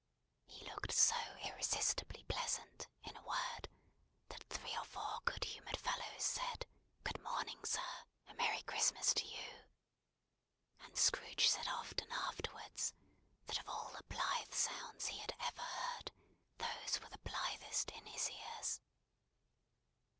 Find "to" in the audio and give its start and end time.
9.13-9.27